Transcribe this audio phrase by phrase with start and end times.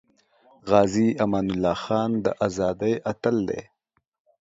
[0.69, 3.61] غازی امان الله خان د ازادی اتل دی